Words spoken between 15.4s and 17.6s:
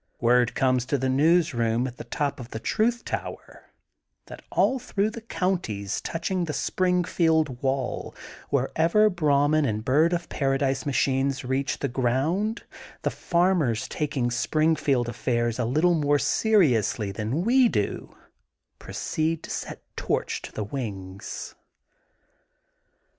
a little more seriously than